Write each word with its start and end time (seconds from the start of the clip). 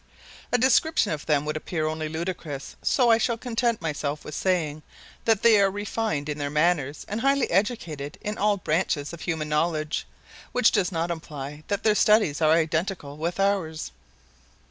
A 0.51 0.57
description 0.57 1.11
of 1.11 1.27
them 1.27 1.45
would 1.45 1.55
appear 1.55 1.85
only 1.85 2.09
ludicrous, 2.09 2.75
so 2.81 3.11
I 3.11 3.19
shall 3.19 3.37
content 3.37 3.83
myself 3.83 4.25
with 4.25 4.33
saying 4.33 4.81
that 5.25 5.43
they 5.43 5.61
are 5.61 5.69
refined 5.69 6.27
in 6.27 6.39
their 6.39 6.49
manners 6.49 7.05
and 7.07 7.21
highly 7.21 7.51
educated 7.51 8.17
in 8.19 8.35
all 8.35 8.57
branches 8.57 9.13
of 9.13 9.21
human 9.21 9.49
knowledge, 9.49 10.07
which 10.53 10.71
does 10.71 10.91
not 10.91 11.11
imply 11.11 11.63
that 11.67 11.83
their 11.83 11.93
studies 11.93 12.41
are 12.41 12.53
identical 12.53 13.15
with 13.15 13.39
ours. 13.39 13.91